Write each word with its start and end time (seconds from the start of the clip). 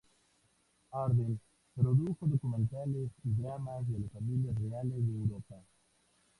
Ardent 0.93 1.37
produjo 1.75 2.25
documentales 2.25 3.11
y 3.23 3.29
dramas 3.39 3.87
de 3.87 3.99
las 3.99 4.11
familias 4.11 4.55
reales 4.59 4.97
de 5.05 5.13
Europa. 5.13 5.61